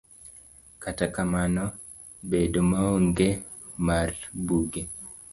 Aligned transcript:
Kata 0.83 1.05
kamano, 1.15 1.65
bedo 2.29 2.59
maonge 2.71 3.29
mar 3.87 4.09
buge 4.45 4.81